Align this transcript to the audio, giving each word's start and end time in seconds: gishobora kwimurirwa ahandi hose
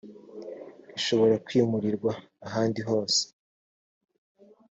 gishobora 0.93 1.35
kwimurirwa 1.45 2.11
ahandi 2.47 2.81
hose 2.89 3.21